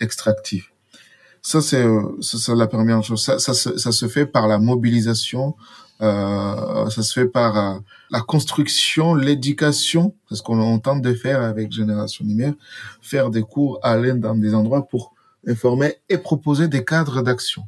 [0.00, 0.66] extractive.
[1.42, 1.86] Ça, c'est
[2.20, 3.22] ça, la première chose.
[3.22, 5.54] Ça, ça, ça, se fait par la mobilisation,
[6.00, 7.78] euh, ça se fait par euh,
[8.10, 12.54] la construction, l'éducation, c'est ce qu'on tente de faire avec Génération Lumière,
[13.00, 15.14] faire des cours, aller dans des endroits pour
[15.46, 17.64] informer et proposer des cadres d'action.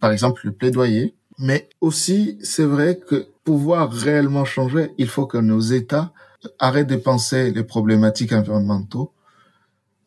[0.00, 1.14] Par exemple, le plaidoyer.
[1.38, 6.12] Mais aussi, c'est vrai que pouvoir réellement changer, il faut que nos États
[6.58, 9.12] arrêtent de penser les problématiques environnementaux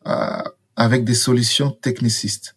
[0.06, 0.42] euh,
[0.76, 2.54] avec des solutions technicistes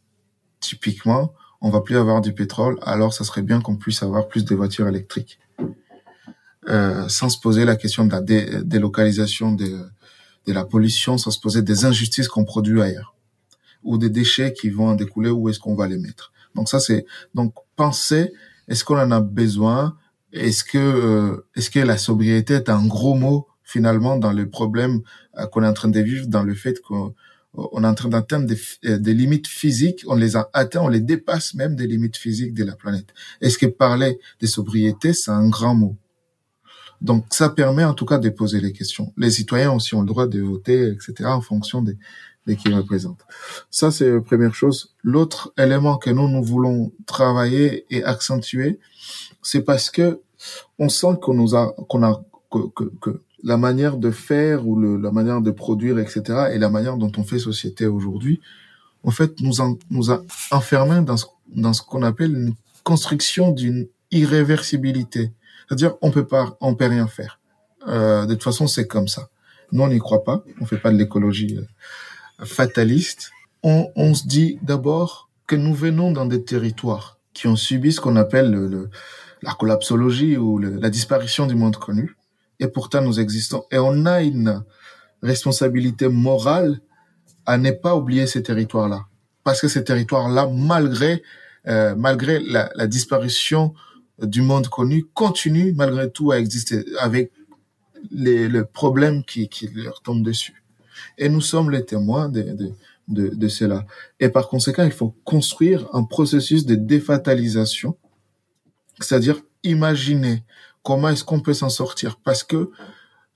[0.66, 4.46] typiquement, on va plus avoir du pétrole, alors ça serait bien qu'on puisse avoir plus
[4.46, 5.40] de voitures électriques.
[6.68, 9.88] Euh, sans se poser la question de la délocalisation de,
[10.48, 13.14] la pollution, sans se poser des injustices qu'on produit ailleurs
[13.84, 16.32] ou des déchets qui vont en découler, où est-ce qu'on va les mettre.
[16.56, 18.34] Donc ça c'est donc penser
[18.68, 19.96] Est-ce qu'on en a besoin
[20.34, 25.02] Est-ce que euh, est-ce que la sobriété est un gros mot finalement dans le problème
[25.38, 27.14] euh, qu'on est en train de vivre, dans le fait qu'on
[27.58, 30.88] on est en train d'atteindre des, euh, des, limites physiques, on les a atteints, on
[30.88, 33.08] les dépasse même des limites physiques de la planète.
[33.42, 35.96] Est-ce que parler de sobriété, c'est un grand mot?
[37.02, 39.14] Donc ça permet en tout cas de poser les questions.
[39.18, 41.98] Les citoyens aussi ont le droit de voter, etc., en fonction des,
[42.48, 43.26] des qui représentent.
[43.70, 44.96] Ça, c'est la première chose.
[45.04, 48.80] L'autre élément que nous, nous voulons travailler et accentuer,
[49.42, 50.20] c'est parce que
[50.80, 54.76] on sent qu'on nous a, qu'on a, que, que, que la manière de faire ou
[54.76, 58.42] le, la manière de produire, etc., et la manière dont on fait société aujourd'hui,
[59.04, 63.52] en fait, nous, en, nous a enfermés dans ce, dans ce qu'on appelle une construction
[63.52, 65.32] d'une irréversibilité.
[65.68, 67.40] C'est-à-dire, on peut pas, on peut rien faire.
[67.88, 69.30] Euh, de toute façon, c'est comme ça.
[69.72, 70.44] Nous, on n'y croit pas.
[70.60, 73.30] On fait pas de l'écologie euh, fataliste.
[73.62, 78.02] On, on se dit d'abord que nous venons dans des territoires qui ont subi ce
[78.02, 78.90] qu'on appelle le, le,
[79.44, 82.16] la collapsologie ou le, la disparition du monde connu
[82.60, 83.66] et pourtant nous existons.
[83.72, 84.64] Et on a une
[85.22, 86.80] responsabilité morale
[87.46, 89.06] à ne pas oublier ces territoires-là.
[89.44, 91.22] Parce que ces territoires-là, malgré,
[91.68, 93.74] euh, malgré la, la, disparition
[94.22, 97.32] du monde connu, continuent malgré tout à exister avec
[98.12, 100.64] les, les problèmes qui, qui leur tombent dessus.
[101.18, 102.72] Et nous sommes les témoins de, de,
[103.08, 103.86] de, de cela.
[104.20, 107.98] Et par conséquent, il faut construire un processus de défatalisation,
[109.00, 110.44] c'est-à-dire imaginer
[110.86, 112.18] comment est-ce qu'on peut s'en sortir?
[112.24, 112.70] Parce que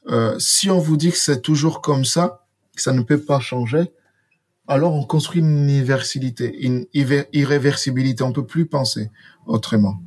[0.08, 3.40] euh, si on vous dit que c'est toujours comme ça, que ça ne peut pas
[3.40, 3.92] changer,
[4.68, 8.24] alors on construit une universalité, une irréversibilité.
[8.24, 9.10] On peut plus penser
[9.48, 9.98] autrement.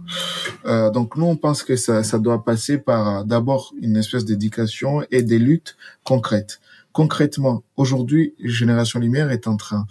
[0.67, 5.03] Euh, donc nous, on pense que ça, ça doit passer par d'abord une espèce d'éducation
[5.11, 6.61] et des luttes concrètes.
[6.93, 9.87] Concrètement, aujourd'hui, Génération Lumière est en train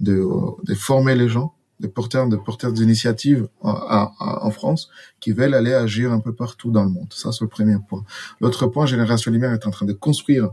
[0.00, 0.26] de,
[0.64, 4.88] de former les gens des porteurs, de porteurs d'initiatives en, en, France
[5.20, 7.12] qui veulent aller agir un peu partout dans le monde.
[7.14, 8.04] Ça, c'est le premier point.
[8.40, 10.50] L'autre point, Génération Lumière est en train de construire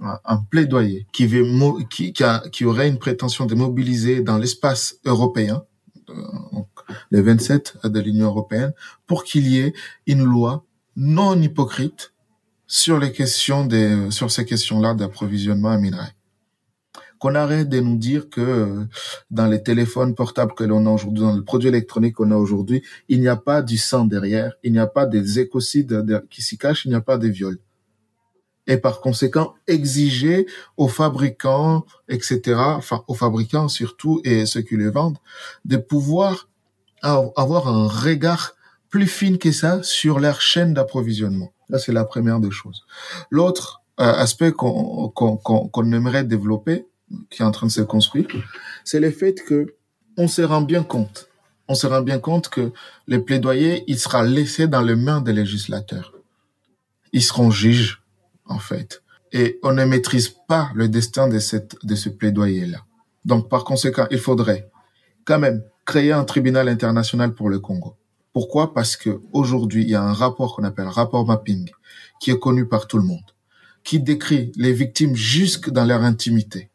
[0.00, 1.44] un, plaidoyer qui, veut,
[1.90, 5.64] qui, qui, a, qui, aurait une prétention de mobiliser dans l'espace européen,
[6.10, 6.14] euh,
[6.52, 6.68] donc
[7.10, 8.72] les 27 de l'Union européenne,
[9.06, 9.72] pour qu'il y ait
[10.06, 10.64] une loi
[10.96, 12.12] non hypocrite
[12.66, 16.14] sur les questions des, sur ces questions-là d'approvisionnement à minerais
[17.24, 18.84] qu'on arrête de nous dire que euh,
[19.30, 22.82] dans les téléphones portables que l'on a aujourd'hui, dans le produit électronique qu'on a aujourd'hui,
[23.08, 26.58] il n'y a pas du sang derrière, il n'y a pas des écocides qui s'y
[26.58, 27.58] cachent, il n'y a pas de viols.
[28.66, 30.44] Et par conséquent, exiger
[30.76, 35.16] aux fabricants, etc., enfin aux fabricants surtout et ceux qui les vendent,
[35.64, 36.50] de pouvoir
[37.00, 38.52] avoir un regard
[38.90, 41.54] plus fin que ça sur leur chaîne d'approvisionnement.
[41.70, 42.84] Là, c'est la première des choses.
[43.30, 46.84] L'autre euh, aspect qu'on qu'on aimerait développer,
[47.30, 48.26] qui est en train de se construire,
[48.84, 49.74] c'est le fait que
[50.16, 51.28] on se rend bien compte,
[51.68, 52.72] on se rend bien compte que
[53.06, 56.12] les plaidoyers, il sera laissé dans les mains des législateurs.
[57.12, 58.02] Ils seront juges,
[58.46, 59.02] en fait.
[59.32, 62.84] Et on ne maîtrise pas le destin de cette, de ce plaidoyer-là.
[63.24, 64.68] Donc, par conséquent, il faudrait
[65.24, 67.96] quand même créer un tribunal international pour le Congo.
[68.32, 68.74] Pourquoi?
[68.74, 71.70] Parce que aujourd'hui, il y a un rapport qu'on appelle rapport mapping,
[72.20, 73.24] qui est connu par tout le monde,
[73.84, 76.70] qui décrit les victimes jusque dans leur intimité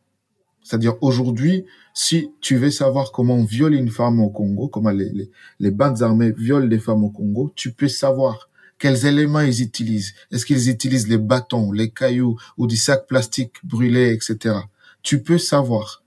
[0.69, 5.71] c'est-à-dire aujourd'hui, si tu veux savoir comment on viole une femme au Congo, comment les,
[5.71, 10.13] bandes armées violent des femmes au Congo, tu peux savoir quels éléments ils utilisent.
[10.31, 14.57] Est-ce qu'ils utilisent les bâtons, les cailloux ou des sacs plastiques brûlés, etc.
[15.01, 16.03] Tu peux savoir.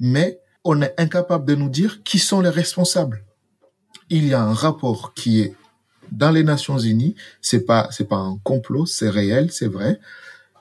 [0.00, 3.22] Mais on est incapable de nous dire qui sont les responsables.
[4.10, 5.54] Il y a un rapport qui est
[6.10, 7.14] dans les Nations Unies.
[7.40, 10.00] C'est pas, c'est pas un complot, c'est réel, c'est vrai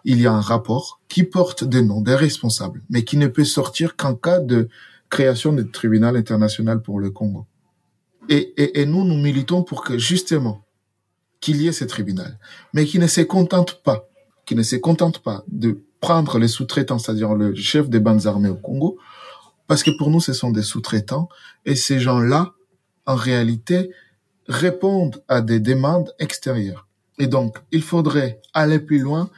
[0.03, 3.45] il y a un rapport qui porte des noms des responsables, mais qui ne peut
[3.45, 4.69] sortir qu'en cas de
[5.09, 7.45] création du tribunal international pour le Congo.
[8.29, 10.63] Et, et, et nous, nous militons pour que justement
[11.39, 12.37] qu'il y ait ce tribunal,
[12.73, 14.07] mais qui ne se contente pas,
[14.45, 18.49] qui ne se contente pas de prendre les sous-traitants, c'est-à-dire le chef des bandes armées
[18.49, 18.97] au Congo,
[19.67, 21.29] parce que pour nous, ce sont des sous-traitants,
[21.65, 22.53] et ces gens-là,
[23.05, 23.91] en réalité,
[24.47, 26.87] répondent à des demandes extérieures.
[27.17, 29.29] Et donc, il faudrait aller plus loin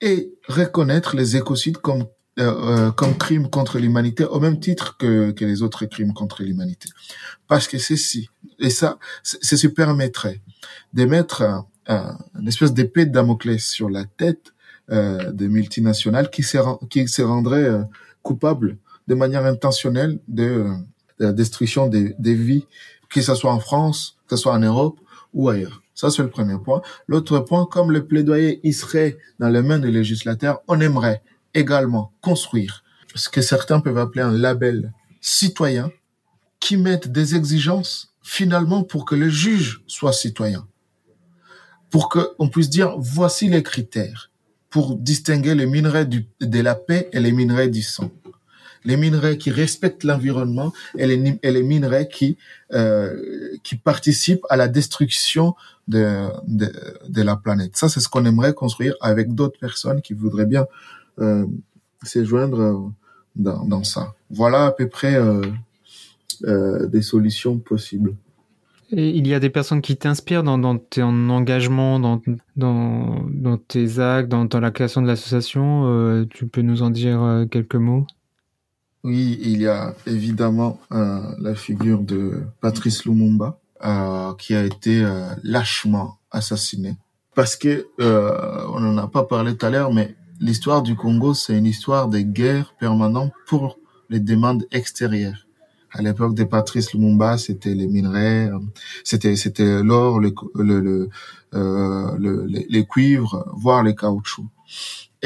[0.00, 2.06] et reconnaître les écocides comme
[2.38, 6.42] euh, euh, comme crime contre l'humanité au même titre que, que les autres crimes contre
[6.42, 6.90] l'humanité.
[7.48, 8.28] Parce que ceci,
[8.58, 10.42] et ça, ceci permettrait
[10.92, 14.52] de mettre un, un, une espèce d'épée de Damoclès sur la tête
[14.90, 17.82] euh, des multinationales qui se, qui se rendraient euh,
[18.22, 18.76] coupables
[19.08, 20.74] de manière intentionnelle de, euh,
[21.18, 22.66] de la destruction des, des vies,
[23.08, 25.00] que ce soit en France, que ce soit en Europe
[25.34, 25.82] ou ailleurs.
[25.96, 26.82] Ça, c'est le premier point.
[27.08, 31.22] L'autre point, comme le plaidoyer y serait dans les mains des législateurs, on aimerait
[31.54, 32.84] également construire
[33.14, 34.92] ce que certains peuvent appeler un label
[35.22, 35.90] citoyen
[36.60, 40.68] qui mette des exigences finalement pour que les juges soient citoyens,
[41.90, 44.30] pour qu'on puisse dire voici les critères
[44.68, 48.10] pour distinguer les minerais de la paix et les minerais du sang.
[48.86, 52.38] Les minerais qui respectent l'environnement et les, minerais qui
[52.72, 53.14] euh,
[53.62, 55.54] qui participent à la destruction
[55.88, 57.76] de, de, la planète.
[57.76, 60.66] Ça, c'est ce qu'on aimerait construire avec d'autres personnes qui voudraient bien
[61.20, 61.46] euh,
[62.02, 62.90] se joindre
[63.36, 64.14] dans, dans ça.
[64.30, 65.42] Voilà à peu près euh,
[66.44, 68.14] euh, des solutions possibles.
[68.92, 72.20] Et il y a des personnes qui t'inspirent dans, dans ton engagement, dans,
[72.56, 75.86] dans, dans tes actes, dans, dans la création de l'association.
[75.86, 78.06] Euh, tu peux nous en dire euh, quelques mots?
[79.06, 85.04] Oui, il y a évidemment euh, la figure de Patrice Lumumba, euh, qui a été
[85.04, 86.96] euh, lâchement assassiné.
[87.36, 91.34] Parce que, euh, on n'en a pas parlé tout à l'heure, mais l'histoire du Congo,
[91.34, 93.78] c'est une histoire de guerre permanente pour
[94.10, 95.46] les demandes extérieures
[95.92, 98.50] à l'époque de Patrice Lumumba, c'était les minerais,
[99.02, 101.08] c'était c'était l'or, le, le, le,
[101.54, 104.44] euh, le, les cuivres, voire les caoutchoucs,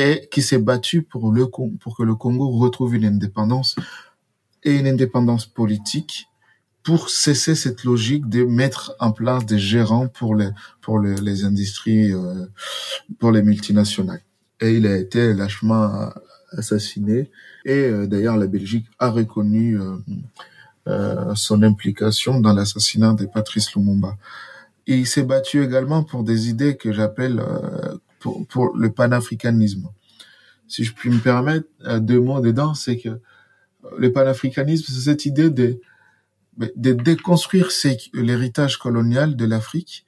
[0.01, 3.76] et qui s'est battu pour le pour que le Congo retrouve une indépendance
[4.64, 6.28] et une indépendance politique
[6.82, 11.44] pour cesser cette logique de mettre en place des gérants pour les pour les, les
[11.44, 12.46] industries euh,
[13.18, 14.22] pour les multinationales.
[14.61, 16.11] Et il a été lâchement
[16.53, 17.30] assassiné.
[17.64, 19.96] Et euh, d'ailleurs, la Belgique a reconnu euh,
[20.88, 24.16] euh, son implication dans l'assassinat de Patrice Lumumba.
[24.86, 29.88] Il s'est battu également pour des idées que j'appelle euh, pour, pour, le panafricanisme.
[30.68, 33.20] Si je puis me permettre, euh, deux mots dedans, c'est que
[33.98, 35.80] le panafricanisme, c'est cette idée de,
[36.58, 37.70] de déconstruire
[38.12, 40.04] l'héritage colonial de l'Afrique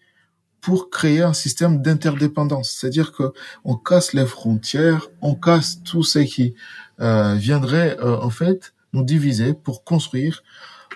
[0.61, 2.71] pour créer un système d'interdépendance.
[2.71, 3.33] C'est-à-dire que
[3.65, 6.55] on casse les frontières, on casse tout ce qui
[7.01, 10.45] euh, viendrait euh, en fait nous diviser pour construire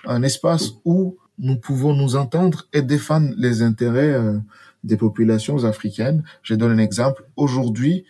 [0.05, 4.39] un espace où nous pouvons nous entendre et défendre les intérêts euh,
[4.87, 6.23] des populations africaines.
[6.41, 7.25] Je donne un exemple.
[7.35, 8.05] Aujourd'hui,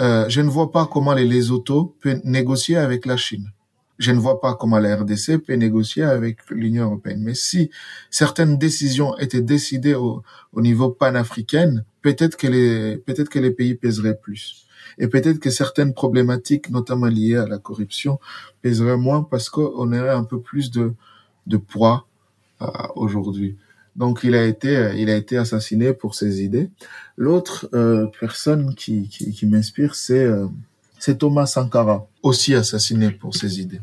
[0.00, 3.50] euh, je ne vois pas comment les Lesotho peuvent négocier avec la Chine.
[3.98, 7.22] Je ne vois pas comment la RDC peut négocier avec l'Union européenne.
[7.22, 7.70] Mais si
[8.10, 13.74] certaines décisions étaient décidées au, au niveau panafricain, peut-être que les peut-être que les pays
[13.76, 14.66] pèseraient plus.
[14.98, 18.18] Et peut-être que certaines problématiques, notamment liées à la corruption,
[18.62, 20.92] pèseraient moins parce qu'on aurait un peu plus de
[21.46, 22.06] de poids
[22.62, 22.66] euh,
[22.96, 23.56] aujourd'hui.
[23.96, 26.70] Donc il a été il a été assassiné pour ses idées.
[27.16, 30.46] L'autre euh, personne qui qui, qui m'inspire c'est euh,
[31.04, 33.82] c'est Thomas Sankara, aussi assassiné pour ses idées.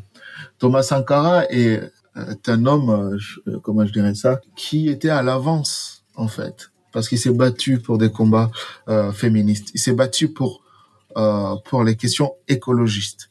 [0.58, 1.80] Thomas Sankara est,
[2.16, 7.08] est un homme, je, comment je dirais ça, qui était à l'avance en fait, parce
[7.08, 8.50] qu'il s'est battu pour des combats
[8.88, 9.70] euh, féministes.
[9.72, 10.62] Il s'est battu pour
[11.16, 13.30] euh, pour les questions écologistes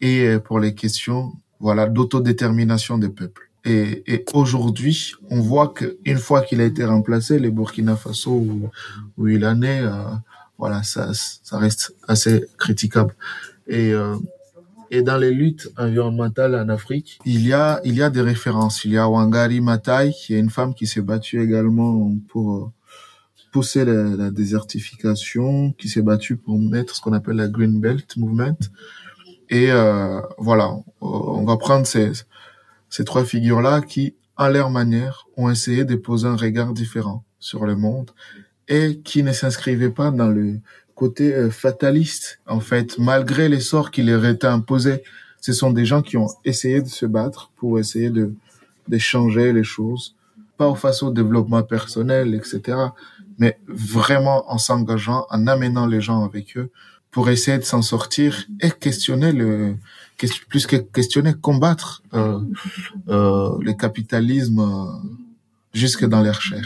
[0.00, 3.45] et pour les questions voilà d'autodétermination des peuples.
[3.66, 8.70] Et, aujourd'hui, on voit qu'une fois qu'il a été remplacé, les Burkina Faso
[9.16, 9.90] où, il en est, euh,
[10.56, 11.10] voilà, ça,
[11.50, 13.14] reste assez critiquable.
[13.66, 14.14] Et, euh,
[14.92, 18.84] et dans les luttes environnementales en Afrique, il y a, il y a des références.
[18.84, 22.70] Il y a Wangari Maathai, qui est une femme qui s'est battue également pour
[23.50, 28.58] pousser la, désertification, qui s'est battue pour mettre ce qu'on appelle la Green Belt Movement.
[29.48, 32.12] Et euh, voilà, on va prendre ces,
[32.90, 37.66] ces trois figures-là qui, à leur manière, ont essayé de poser un regard différent sur
[37.66, 38.10] le monde
[38.68, 40.60] et qui ne s'inscrivaient pas dans le
[40.94, 45.02] côté euh, fataliste, en fait, malgré les sorts qui leur étaient imposés.
[45.40, 48.34] Ce sont des gens qui ont essayé de se battre pour essayer de,
[48.88, 50.16] de changer les choses,
[50.56, 52.78] pas face au développement personnel, etc.,
[53.38, 56.70] mais vraiment en s'engageant, en amenant les gens avec eux
[57.10, 59.76] pour essayer de s'en sortir et questionner le,
[60.48, 62.40] plus que questionner, combattre euh,
[63.08, 65.08] euh, le capitalisme euh,
[65.72, 66.64] jusque dans l'air chair.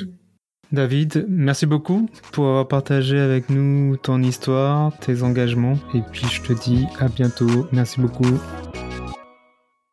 [0.73, 6.43] David, merci beaucoup pour avoir partagé avec nous ton histoire, tes engagements, et puis je
[6.43, 7.67] te dis à bientôt.
[7.73, 8.39] Merci beaucoup.